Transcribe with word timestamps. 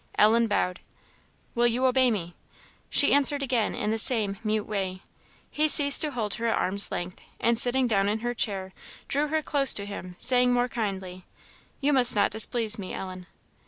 Ellen 0.17 0.47
bowed. 0.47 0.79
"Will 1.53 1.67
you 1.67 1.85
obey 1.85 2.09
me?" 2.09 2.33
She 2.89 3.13
answered 3.13 3.43
again 3.43 3.75
in 3.75 3.91
the 3.91 3.99
same 3.99 4.39
mute 4.43 4.63
way. 4.65 5.03
He 5.51 5.67
ceased 5.67 6.01
to 6.01 6.09
hold 6.09 6.33
her 6.33 6.47
at 6.47 6.57
arms 6.57 6.89
length, 6.89 7.21
and 7.39 7.59
sitting 7.59 7.85
down 7.85 8.09
in 8.09 8.21
her 8.21 8.33
chair 8.33 8.73
drew 9.07 9.27
her 9.27 9.43
close 9.43 9.75
to 9.75 9.85
him, 9.85 10.15
saying 10.17 10.53
more 10.53 10.67
kindly 10.69 11.25
"You 11.81 11.93
must 11.93 12.15
not 12.15 12.31
displease 12.31 12.79
me, 12.79 12.95
Ellen." 12.95 13.27